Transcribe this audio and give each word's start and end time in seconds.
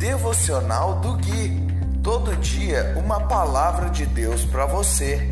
Devocional 0.00 0.98
do 1.00 1.12
Gui. 1.18 1.60
Todo 2.02 2.34
dia 2.36 2.94
uma 2.96 3.20
palavra 3.20 3.90
de 3.90 4.06
Deus 4.06 4.46
para 4.46 4.64
você. 4.64 5.28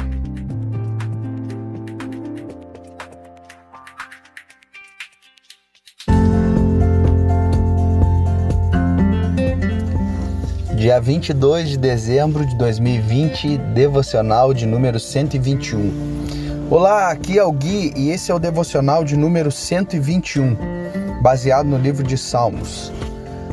Dia 10.77 11.01
22 11.01 11.71
de 11.71 11.79
dezembro 11.79 12.45
de 12.45 12.55
2020, 12.59 13.57
devocional 13.73 14.53
de 14.53 14.67
número 14.67 15.01
121. 15.01 16.69
Olá, 16.69 17.11
aqui 17.11 17.39
é 17.39 17.43
o 17.43 17.53
Gui 17.53 17.95
e 17.97 18.11
esse 18.11 18.31
é 18.31 18.35
o 18.35 18.39
devocional 18.39 19.03
de 19.03 19.17
número 19.17 19.51
121, 19.51 21.23
baseado 21.23 21.65
no 21.65 21.79
livro 21.79 22.07
de 22.07 22.19
Salmos. 22.19 22.93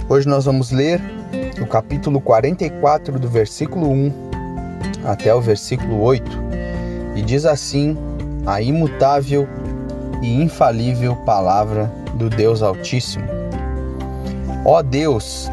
Hoje 0.07 0.27
nós 0.27 0.45
vamos 0.45 0.69
ler 0.69 1.02
o 1.59 1.66
capítulo 1.66 2.21
44 2.21 3.17
do 3.17 3.27
versículo 3.27 3.89
1 3.89 4.13
até 5.03 5.34
o 5.34 5.41
versículo 5.41 5.99
8 5.99 6.31
e 7.16 7.23
diz 7.23 7.43
assim 7.43 7.97
a 8.45 8.61
imutável 8.61 9.47
e 10.21 10.44
infalível 10.44 11.16
palavra 11.25 11.91
do 12.13 12.30
Deus 12.30 12.61
Altíssimo. 12.61 13.25
Ó 14.63 14.83
Deus, 14.83 15.49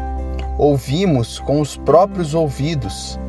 ouvimos 0.59 1.39
com 1.39 1.59
os 1.59 1.75
próprios 1.75 2.35
ouvidos. 2.35 3.19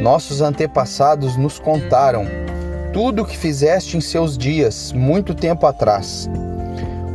Nossos 0.00 0.40
antepassados 0.40 1.36
nos 1.36 1.58
contaram 1.58 2.24
tudo 2.92 3.22
o 3.22 3.26
que 3.26 3.36
fizeste 3.36 3.96
em 3.96 4.00
seus 4.00 4.38
dias, 4.38 4.92
muito 4.92 5.34
tempo 5.34 5.66
atrás. 5.66 6.30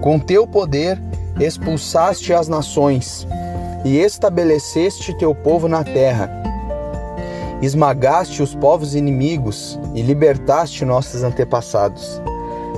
Com 0.02 0.20
teu 0.20 0.46
poder 0.46 1.02
expulsaste 1.40 2.34
as 2.34 2.50
nações 2.50 3.26
e 3.84 3.98
estabeleceste 4.00 5.14
teu 5.18 5.34
povo 5.34 5.68
na 5.68 5.84
terra. 5.84 6.30
Esmagaste 7.62 8.42
os 8.42 8.54
povos 8.56 8.96
inimigos 8.96 9.80
e 9.94 10.02
libertaste 10.02 10.84
nossos 10.84 11.24
antepassados. 11.24 12.22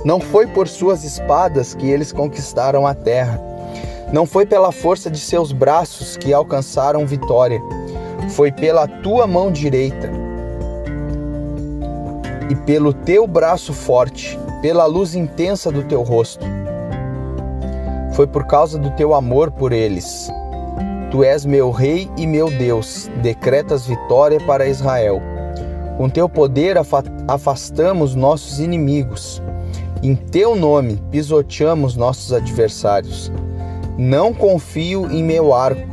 Não 0.03 0.19
foi 0.19 0.45
por 0.47 0.67
suas 0.67 1.03
espadas 1.03 1.73
que 1.73 1.89
eles 1.89 2.11
conquistaram 2.11 2.85
a 2.85 2.93
terra 2.93 3.41
não 4.11 4.25
foi 4.25 4.45
pela 4.45 4.71
força 4.71 5.09
de 5.09 5.19
seus 5.19 5.51
braços 5.51 6.15
que 6.15 6.33
alcançaram 6.33 7.05
vitória, 7.05 7.59
foi 8.29 8.51
pela 8.51 8.87
tua 8.87 9.25
mão 9.25 9.51
direita 9.51 10.09
e 12.49 12.55
pelo 12.55 12.93
teu 12.93 13.25
braço 13.25 13.73
forte, 13.73 14.39
pela 14.61 14.85
luz 14.85 15.15
intensa 15.15 15.71
do 15.71 15.83
teu 15.83 16.03
rosto. 16.03 16.45
Foi 18.13 18.27
por 18.27 18.45
causa 18.45 18.77
do 18.77 18.91
teu 18.91 19.13
amor 19.13 19.51
por 19.51 19.71
eles. 19.73 20.29
Tu 21.15 21.23
és 21.23 21.45
meu 21.45 21.71
rei 21.71 22.11
e 22.17 22.27
meu 22.27 22.51
Deus, 22.51 23.09
decretas 23.21 23.87
vitória 23.87 24.37
para 24.41 24.67
Israel. 24.67 25.21
Com 25.95 26.09
teu 26.09 26.27
poder 26.27 26.75
afastamos 27.25 28.13
nossos 28.15 28.59
inimigos. 28.59 29.41
Em 30.03 30.13
teu 30.13 30.57
nome 30.57 31.01
pisoteamos 31.11 31.95
nossos 31.95 32.33
adversários. 32.33 33.31
Não 33.97 34.33
confio 34.33 35.09
em 35.09 35.23
meu 35.23 35.53
arco, 35.53 35.87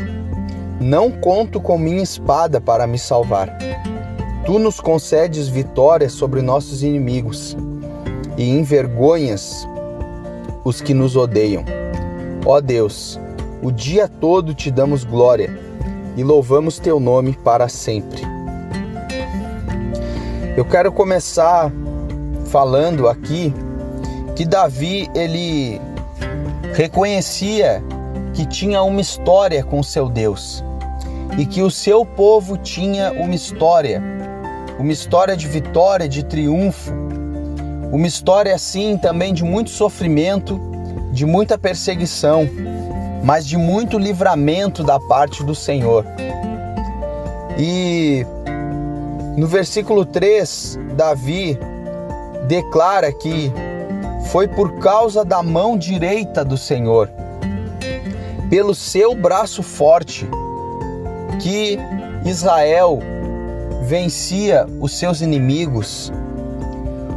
não 0.80 1.08
conto 1.08 1.60
com 1.60 1.78
minha 1.78 2.02
espada 2.02 2.60
para 2.60 2.84
me 2.84 2.98
salvar. 2.98 3.56
Tu 4.44 4.58
nos 4.58 4.80
concedes 4.80 5.46
vitória 5.46 6.08
sobre 6.08 6.42
nossos 6.42 6.82
inimigos 6.82 7.56
e 8.36 8.50
envergonhas 8.50 9.68
os 10.64 10.80
que 10.80 10.92
nos 10.92 11.14
odeiam. 11.14 11.64
Ó 12.44 12.60
Deus, 12.60 13.20
o 13.62 13.70
dia 13.70 14.08
todo 14.08 14.52
te 14.52 14.70
damos 14.70 15.04
glória 15.04 15.56
e 16.16 16.24
louvamos 16.24 16.80
teu 16.80 16.98
nome 16.98 17.32
para 17.32 17.68
sempre. 17.68 18.20
Eu 20.56 20.64
quero 20.64 20.90
começar 20.90 21.70
falando 22.46 23.08
aqui 23.08 23.54
que 24.34 24.44
Davi 24.44 25.08
ele 25.14 25.80
reconhecia 26.74 27.82
que 28.34 28.44
tinha 28.44 28.82
uma 28.82 29.00
história 29.00 29.62
com 29.62 29.82
seu 29.82 30.08
Deus 30.08 30.64
e 31.38 31.46
que 31.46 31.62
o 31.62 31.70
seu 31.70 32.04
povo 32.04 32.56
tinha 32.56 33.12
uma 33.12 33.34
história, 33.34 34.02
uma 34.78 34.92
história 34.92 35.36
de 35.36 35.46
vitória, 35.46 36.08
de 36.08 36.24
triunfo, 36.24 36.92
uma 37.92 38.06
história 38.06 38.54
assim 38.54 38.98
também 38.98 39.32
de 39.32 39.44
muito 39.44 39.70
sofrimento, 39.70 40.60
de 41.12 41.24
muita 41.24 41.56
perseguição, 41.56 42.48
mas 43.22 43.46
de 43.46 43.56
muito 43.56 43.98
livramento 43.98 44.82
da 44.82 44.98
parte 44.98 45.44
do 45.44 45.54
Senhor. 45.54 46.04
E 47.58 48.26
no 49.36 49.46
versículo 49.46 50.04
3, 50.04 50.78
Davi 50.96 51.58
declara 52.48 53.12
que 53.12 53.52
foi 54.26 54.48
por 54.48 54.78
causa 54.78 55.24
da 55.24 55.42
mão 55.42 55.76
direita 55.76 56.44
do 56.44 56.56
Senhor 56.56 57.08
pelo 58.50 58.74
seu 58.74 59.14
braço 59.14 59.62
forte 59.62 60.28
que 61.40 61.78
Israel 62.26 62.98
vencia 63.82 64.66
os 64.78 64.92
seus 64.92 65.22
inimigos. 65.22 66.12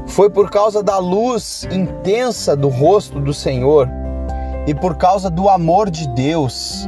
Foi 0.07 0.29
por 0.29 0.49
causa 0.49 0.81
da 0.81 0.97
luz 0.97 1.67
intensa 1.69 2.55
do 2.55 2.69
rosto 2.69 3.19
do 3.19 3.33
Senhor 3.33 3.89
e 4.67 4.73
por 4.73 4.95
causa 4.97 5.29
do 5.29 5.49
amor 5.49 5.89
de 5.89 6.07
Deus 6.09 6.87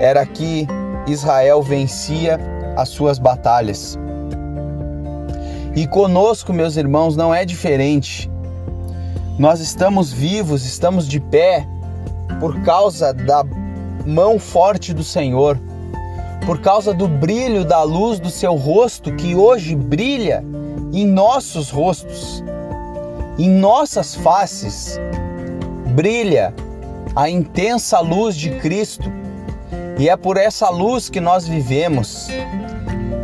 era 0.00 0.24
que 0.24 0.66
Israel 1.06 1.62
vencia 1.62 2.38
as 2.76 2.88
suas 2.88 3.18
batalhas. 3.18 3.98
E 5.74 5.86
conosco, 5.86 6.52
meus 6.52 6.76
irmãos, 6.76 7.16
não 7.16 7.34
é 7.34 7.44
diferente. 7.44 8.30
Nós 9.38 9.60
estamos 9.60 10.12
vivos, 10.12 10.64
estamos 10.64 11.06
de 11.06 11.20
pé 11.20 11.66
por 12.40 12.60
causa 12.62 13.12
da 13.12 13.44
mão 14.06 14.38
forte 14.38 14.92
do 14.94 15.04
Senhor, 15.04 15.58
por 16.46 16.60
causa 16.60 16.94
do 16.94 17.06
brilho 17.06 17.64
da 17.64 17.82
luz 17.82 18.18
do 18.18 18.30
seu 18.30 18.54
rosto 18.54 19.14
que 19.14 19.34
hoje 19.34 19.74
brilha 19.74 20.44
em 20.92 21.06
nossos 21.06 21.70
rostos, 21.70 22.42
em 23.38 23.50
nossas 23.50 24.14
faces, 24.14 24.98
brilha 25.98 26.54
a 27.16 27.28
intensa 27.28 27.98
luz 27.98 28.36
de 28.36 28.50
Cristo. 28.60 29.10
E 29.98 30.08
é 30.08 30.16
por 30.16 30.36
essa 30.36 30.70
luz 30.70 31.10
que 31.10 31.18
nós 31.20 31.48
vivemos, 31.48 32.28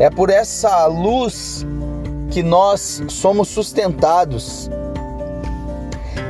é 0.01 0.11
por 0.11 0.29
essa 0.29 0.87
luz 0.87 1.65
que 2.33 2.43
nós 2.43 3.01
somos 3.09 3.47
sustentados. 3.47 4.69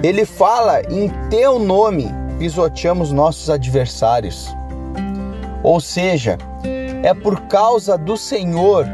Ele 0.03 0.27
fala 0.27 0.83
em 0.83 1.09
teu 1.31 1.59
nome 1.59 2.11
pisoteamos 2.39 3.11
nossos 3.11 3.49
adversários. 3.49 4.55
Ou 5.63 5.81
seja, 5.81 6.37
é 7.03 7.15
por 7.15 7.41
causa 7.49 7.97
do 7.97 8.19
Senhor, 8.19 8.85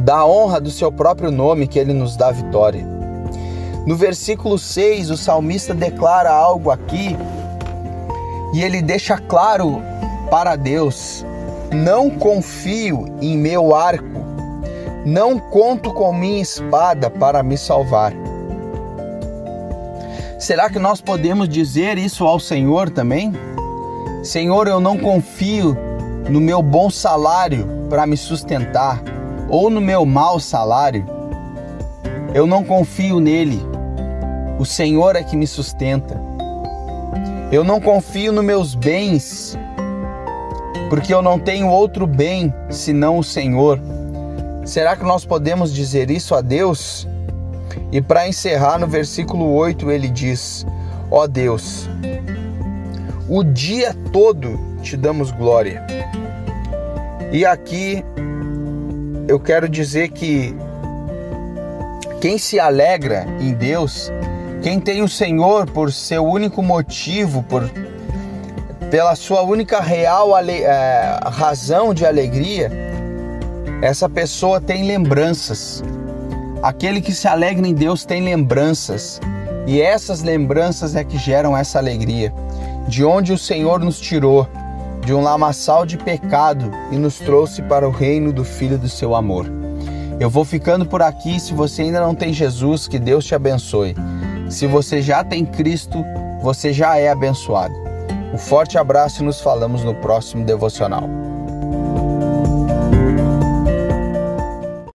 da 0.00 0.26
honra 0.26 0.60
do 0.60 0.70
seu 0.70 0.92
próprio 0.92 1.30
nome, 1.30 1.66
que 1.66 1.78
ele 1.78 1.94
nos 1.94 2.14
dá 2.14 2.30
vitória. 2.30 2.93
No 3.86 3.96
versículo 3.96 4.58
6, 4.58 5.10
o 5.10 5.16
salmista 5.16 5.74
declara 5.74 6.30
algo 6.30 6.70
aqui 6.70 7.16
e 8.54 8.62
ele 8.62 8.80
deixa 8.80 9.18
claro 9.18 9.82
para 10.30 10.56
Deus: 10.56 11.24
Não 11.72 12.08
confio 12.08 13.04
em 13.20 13.36
meu 13.36 13.74
arco, 13.74 14.24
não 15.04 15.38
conto 15.38 15.92
com 15.92 16.12
minha 16.12 16.40
espada 16.40 17.10
para 17.10 17.42
me 17.42 17.58
salvar. 17.58 18.12
Será 20.38 20.70
que 20.70 20.78
nós 20.78 21.00
podemos 21.00 21.48
dizer 21.48 21.98
isso 21.98 22.24
ao 22.24 22.38
Senhor 22.38 22.90
também? 22.90 23.32
Senhor, 24.22 24.66
eu 24.66 24.80
não 24.80 24.96
confio 24.96 25.76
no 26.30 26.40
meu 26.40 26.62
bom 26.62 26.88
salário 26.88 27.66
para 27.90 28.06
me 28.06 28.16
sustentar 28.16 29.02
ou 29.48 29.68
no 29.68 29.80
meu 29.80 30.06
mau 30.06 30.40
salário. 30.40 31.06
Eu 32.34 32.46
não 32.46 32.64
confio 32.64 33.20
nele. 33.20 33.73
O 34.58 34.64
Senhor 34.64 35.16
é 35.16 35.22
que 35.22 35.36
me 35.36 35.46
sustenta. 35.46 36.20
Eu 37.50 37.64
não 37.64 37.80
confio 37.80 38.32
nos 38.32 38.44
meus 38.44 38.74
bens, 38.74 39.58
porque 40.88 41.12
eu 41.12 41.22
não 41.22 41.38
tenho 41.38 41.68
outro 41.68 42.06
bem 42.06 42.52
senão 42.70 43.18
o 43.18 43.24
Senhor. 43.24 43.80
Será 44.64 44.96
que 44.96 45.04
nós 45.04 45.24
podemos 45.24 45.72
dizer 45.72 46.10
isso 46.10 46.34
a 46.34 46.40
Deus? 46.40 47.06
E 47.92 48.00
para 48.00 48.28
encerrar, 48.28 48.78
no 48.78 48.86
versículo 48.86 49.52
8, 49.52 49.90
ele 49.90 50.08
diz: 50.08 50.66
Ó 51.10 51.22
oh 51.22 51.28
Deus, 51.28 51.88
o 53.28 53.42
dia 53.42 53.94
todo 54.12 54.58
te 54.82 54.96
damos 54.96 55.30
glória. 55.30 55.84
E 57.32 57.44
aqui 57.44 58.04
eu 59.26 59.40
quero 59.40 59.68
dizer 59.68 60.10
que 60.10 60.54
quem 62.20 62.38
se 62.38 62.58
alegra 62.58 63.26
em 63.40 63.52
Deus, 63.52 64.10
quem 64.64 64.80
tem 64.80 65.02
o 65.02 65.08
Senhor 65.08 65.70
por 65.70 65.92
seu 65.92 66.24
único 66.24 66.62
motivo, 66.62 67.42
por 67.42 67.70
pela 68.90 69.14
sua 69.14 69.42
única 69.42 69.78
real 69.78 70.30
é, 70.38 71.20
razão 71.26 71.92
de 71.92 72.06
alegria, 72.06 72.72
essa 73.82 74.08
pessoa 74.08 74.62
tem 74.62 74.86
lembranças. 74.86 75.84
Aquele 76.62 77.02
que 77.02 77.12
se 77.12 77.28
alegra 77.28 77.68
em 77.68 77.74
Deus 77.74 78.06
tem 78.06 78.24
lembranças. 78.24 79.20
E 79.66 79.82
essas 79.82 80.22
lembranças 80.22 80.96
é 80.96 81.04
que 81.04 81.18
geram 81.18 81.54
essa 81.54 81.78
alegria. 81.78 82.32
De 82.88 83.04
onde 83.04 83.34
o 83.34 83.38
Senhor 83.38 83.80
nos 83.80 84.00
tirou, 84.00 84.48
de 85.04 85.12
um 85.12 85.20
lamaçal 85.20 85.84
de 85.84 85.98
pecado 85.98 86.70
e 86.90 86.96
nos 86.96 87.18
trouxe 87.18 87.60
para 87.60 87.86
o 87.86 87.92
reino 87.92 88.32
do 88.32 88.44
Filho 88.44 88.78
do 88.78 88.88
seu 88.88 89.14
amor. 89.14 89.44
Eu 90.18 90.30
vou 90.30 90.42
ficando 90.42 90.86
por 90.86 91.02
aqui. 91.02 91.38
Se 91.38 91.52
você 91.52 91.82
ainda 91.82 92.00
não 92.00 92.14
tem 92.14 92.32
Jesus, 92.32 92.88
que 92.88 92.98
Deus 92.98 93.26
te 93.26 93.34
abençoe. 93.34 93.94
Se 94.54 94.68
você 94.68 95.02
já 95.02 95.24
tem 95.24 95.44
Cristo, 95.44 96.04
você 96.40 96.72
já 96.72 96.96
é 96.96 97.08
abençoado. 97.08 97.74
Um 98.32 98.38
forte 98.38 98.78
abraço 98.78 99.20
e 99.20 99.26
nos 99.26 99.40
falamos 99.40 99.82
no 99.82 99.96
próximo 99.96 100.44
devocional. 100.44 101.10